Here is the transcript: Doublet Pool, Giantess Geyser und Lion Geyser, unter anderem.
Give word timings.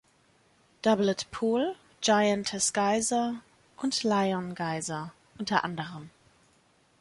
Doublet 0.81 1.25
Pool, 1.29 1.75
Giantess 2.01 2.73
Geyser 2.73 3.43
und 3.77 4.01
Lion 4.03 4.55
Geyser, 4.55 5.13
unter 5.37 5.63
anderem. 5.63 6.09